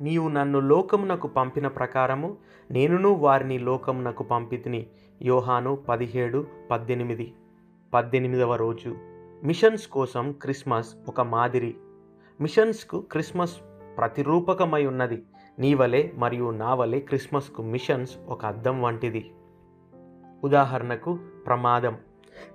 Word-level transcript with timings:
నీవు 0.00 0.28
నన్ను 0.28 0.60
లోకమునకు 0.60 1.28
పంపిన 1.28 1.66
ప్రకారము 1.66 2.36
నేనును 2.70 3.08
వారిని 3.08 3.58
లోకమునకు 3.58 4.22
పంపితిని. 4.22 4.86
యోహాను 5.22 5.76
పదిహేడు 5.76 6.46
పద్దెనిమిది 6.70 7.32
పద్దెనిమిదవ 7.94 8.56
రోజు. 8.56 8.94
మిషన్స్ 9.44 9.88
కోసం 9.88 10.32
క్రిస్మస్ 10.32 10.94
ఒక 11.08 11.20
మాదిరి. 11.20 11.76
మిషన్స్కు 12.40 13.00
క్రిస్మస్ 13.00 13.56
ప్రతిరూపకమై 13.98 14.86
ఉన్నది. 14.86 15.22
నీ 15.58 15.74
వలె 15.74 16.08
మరియు 16.14 16.50
నావలే 16.50 17.00
క్రిస్మస్కు 17.00 17.62
మిషన్స్ 17.62 18.18
ఒక 18.28 18.46
అద్దం 18.46 18.82
వంటిది. 18.82 19.32
ఉదాహరణకు 20.44 21.18
ప్రమాదం. 21.46 21.96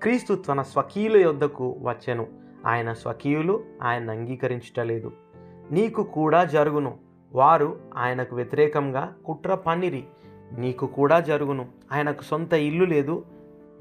క్రీస్తు 0.01 0.33
తన 0.33 0.61
స్వకీయుల 0.61 1.17
యొద్దకు 1.17 1.79
వచ్చెను. 1.81 2.27
ఆయన 2.65 2.93
స్వకీయులు 2.93 3.63
ఆయన 3.83 4.11
అంగీకరించటలేదు 4.11 5.11
నీకు 5.71 6.03
కూడా 6.03 6.43
జరుగును. 6.43 7.04
వారు 7.35 7.77
ఆయనకు 7.97 8.35
వ్యతిరేకంగా 8.35 9.13
కుట్ర 9.25 9.55
పన్నిరి. 9.55 10.03
నీకు 10.57 10.85
కూడా 10.85 11.19
జరుగును. 11.19 11.65
ఆయనకు 11.91 12.23
సొంత 12.23 12.53
ఇల్లు 12.53 12.85
లేదు 12.85 13.25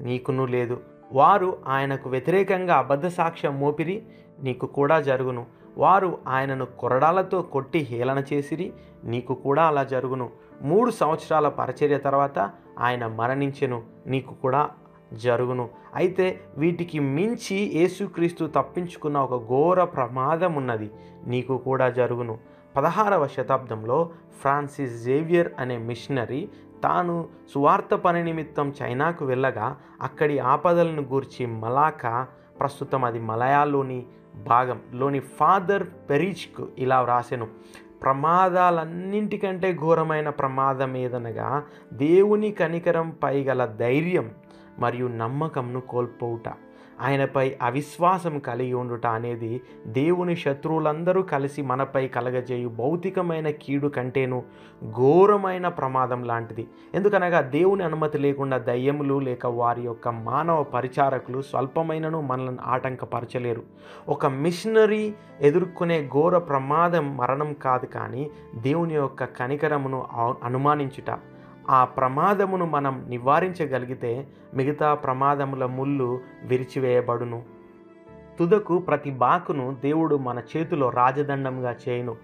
నీకును 0.01 0.45
లేదు. 0.45 0.81
వారు 1.13 1.57
ఆయనకు 1.67 2.09
వ్యతిరేకంగా 2.09 2.75
అబద్ధ 2.75 3.07
సాక్ష్యం 3.07 3.59
మోపిరి 3.59 4.03
నీకు 4.43 4.65
కూడా 4.65 5.01
జరుగును. 5.01 5.45
వారు 5.77 6.17
ఆయనను 6.27 6.65
కొరడాలతో 6.65 7.41
కొట్టి 7.41 7.79
హేళన 7.79 8.23
చేసిరి 8.33 8.73
నీకు 9.03 9.33
కూడా 9.33 9.63
అలా 9.63 9.83
జరుగును. 9.83 10.29
మూడు 10.61 10.91
సంవత్సరాల 10.91 11.49
పరిచర్య 11.49 11.97
తర్వాత 11.97 12.51
ఆయన 12.79 13.07
మరణించెను 13.07 13.83
నీకు 14.07 14.33
కూడా 14.33 14.69
జరుగును. 15.13 15.69
అయితే 15.95 16.41
వీటికి 16.57 16.99
మించి 16.99 17.55
యేసుక్రీస్తు 17.55 18.45
తప్పించుకున్న 18.45 19.17
ఒక 19.17 19.47
ఘోర 19.47 19.83
ప్రమాదం 19.83 20.53
ఉన్నది 20.55 20.91
నీకు 21.27 21.57
కూడా 21.57 21.89
జరుగును. 21.89 22.54
పదహారవ 22.77 23.27
శతాబ్దంలో 23.27 24.09
ఫ్రాన్సిస్ 24.41 25.03
జేవియర్ 25.03 25.51
అనే 25.59 25.77
మిషనరీ 25.77 26.49
తాను 26.83 27.29
సువార్త 27.53 27.95
పని 27.95 28.23
నిమిత్తం 28.23 28.73
చైనాకు 28.83 29.25
వెళ్ళగా 29.25 29.77
అక్కడి 30.01 30.39
ఆపదలను 30.39 31.01
గూర్చి 31.01 31.45
మలాకా 31.45 32.27
ప్రస్తుతం 32.59 33.03
అది 33.03 33.19
మలయాలోని 33.19 34.05
భాగంలోని 34.35 35.19
ఫాదర్ 35.19 35.87
పెరీచ్కు 36.09 36.67
ఇలా 36.77 37.01
వ్రాసెను. 37.01 37.47
ప్రమాదాలన్నింటికంటే 38.01 39.73
ఘోరమైన 39.73 40.29
ప్రమాదం 40.29 40.95
ఏదనగా 40.97 41.63
దేవుని 41.93 42.51
కనికరం 42.51 43.17
పైగల 43.23 43.65
ధైర్యం 43.65 44.31
మరియు 44.79 45.07
నమ్మకంను 45.07 45.81
కోల్పోవుట. 45.81 46.49
ఆయనపై 47.01 47.55
అవిశ్వాసం 47.61 48.39
కలిగి 48.39 48.73
ఉండుట 48.73 49.07
అనేది 49.07 49.61
దేవుని 49.87 50.35
శత్రువులందరూ 50.35 51.21
కలిసి 51.21 51.61
మనపై 51.61 52.07
కలగజేయు 52.07 52.69
భౌతికమైన 52.69 53.49
కీడు 53.49 53.87
కంటేను 53.87 54.43
ఘోరమైన 54.91 55.67
ప్రమాదం 55.67 56.23
లాంటిది. 56.23 56.67
ఎందుకనగా 56.95 57.41
దేవుని 57.41 57.83
అనుమతి 57.83 58.17
లేకుండా 58.17 58.57
దయ్యములు 58.57 59.19
లేక 59.19 59.45
వారి 59.45 59.81
యొక్క 59.81 60.07
మానవ 60.07 60.63
పరిచారకులు 60.63 61.41
స్వల్పమైనను 61.41 62.21
మనల్ని 62.21 62.57
ఆటంకపరచలేరు. 62.65 63.63
ఒక 64.09 64.25
మిషనరీ 64.25 65.13
ఎదుర్కొనే 65.41 66.09
ఘోర 66.13 66.37
ప్రమాదం 66.37 67.17
మరణం 67.17 67.53
కాదు 67.53 67.85
కానీ 67.85 68.29
దేవుని 68.55 68.93
యొక్క 68.93 69.23
కనికరమును 69.23 70.05
అనుమానించుట. 70.43 71.19
ఆ 71.69 71.85
ప్రమాదమును 71.85 72.65
మనం 72.65 73.05
నివారించగలిగితే 73.09 74.27
మిగతా 74.53 74.93
ప్రమాదముల 74.93 75.65
ముళ్ళు 75.65 76.21
విరిచివేయబడును. 76.43 77.54
తుదకు 78.39 78.79
ప్రతి 78.79 79.11
బాకును 79.11 79.77
దేవుడు 79.83 80.15
మన 80.15 80.41
చేతిలో 80.57 80.89
రాజదండంగా 80.89 81.75
చేయను. 81.89 82.15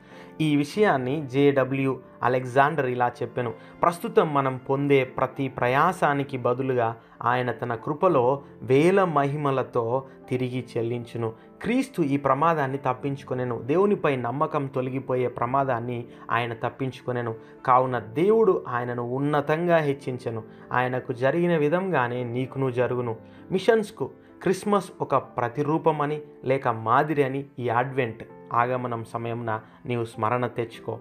ఈ 0.42 0.56
విషయాన్ని 0.56 1.28
జేడబ్ల్యూ 1.28 2.00
అలెగ్జాండర్ 2.24 2.86
ఇలా 2.86 3.08
చెప్పెను. 3.08 3.54
ప్రస్తుతం 3.82 4.34
మనం 4.34 4.58
పొందే 4.58 5.04
ప్రతి 5.04 5.48
ప్రయాసానికి 5.48 6.38
బదులుగా 6.38 6.96
ఆయన 7.24 7.52
తన 7.52 7.76
కృపలో 7.76 8.42
వేల 8.62 9.04
మహిమలతో 9.04 10.04
తిరిగి 10.30 10.66
చెల్లించును. 10.78 11.34
క్రీస్తు 11.62 12.02
ఈ 12.02 12.18
ప్రమాదాన్ని 12.18 12.78
తప్పించుకొనెను. 12.78 13.62
దేవునిపై 13.62 14.16
నమ్మకం 14.16 14.68
తొలగిపోయే 14.68 15.28
ప్రమాదాన్ని 15.28 16.06
ఆయన 16.32 16.54
తప్పించుకొనెను. 16.54 17.36
కావున 17.66 18.00
దేవుడు 18.00 18.66
ఆయనను 18.68 19.04
ఉన్నతంగా 19.04 19.78
హెచ్చించెను. 19.78 20.44
ఆయనకు 20.72 21.14
జరిగిన 21.14 21.58
విధంగానే 21.58 22.24
నీకును 22.24 22.72
జరుగును. 22.72 23.16
మిషన్స్కు 23.52 24.10
క్రిస్మస్ 24.42 24.92
ఒక 25.02 25.16
ప్రతిరూపమని 25.16 26.22
లేక 26.46 26.68
మాదిరి 26.68 27.24
అని 27.24 27.46
ఈ 27.60 27.70
అడ్వెంట్ 27.70 28.24
ఆగమనం 28.54 29.04
సమయంన 29.04 29.62
నీవు 29.86 30.06
స్మరణ 30.06 30.48
తెచ్చుకో. 30.48 31.00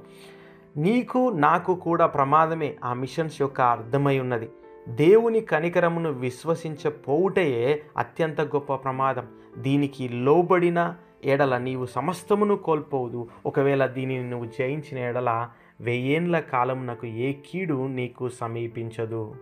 నీకు 0.76 1.32
నాకు 1.34 1.74
కూడా 1.74 2.06
ప్రమాదమే 2.06 2.76
ఆ 2.84 2.92
మిషన్స్ 2.92 3.40
యొక్క 3.40 3.60
అర్థమై 3.60 4.18
ఉన్నది. 4.18 4.48
దేవుని 4.88 5.40
కనికరమును 5.40 6.10
విశ్వసించపోవుటయే 6.10 7.82
అత్యంత 7.96 8.40
గొప్ప 8.40 8.74
ప్రమాదం. 8.74 9.26
దీనికి 9.58 10.08
లోబడిన 10.08 10.94
ఎడల 11.24 11.58
నీవు 11.58 11.86
సమస్తమును 11.86 12.56
కోల్పోదు. 12.56 13.28
ఒకవేళ 13.46 13.86
దీనిని 13.86 14.30
నువ్వు 14.30 14.46
జయించిన 14.58 14.98
ఎడల 14.98 15.48
వెయ్యేండ్ల 15.80 16.42
నాకు 16.74 17.06
ఏ 17.06 17.32
కీడు 17.32 17.86
నీకు 17.86 18.28
సమీపించదు. 18.28 19.34